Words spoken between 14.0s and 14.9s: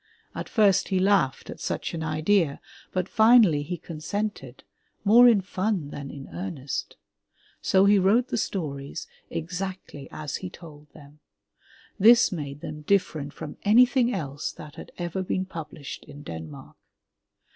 else that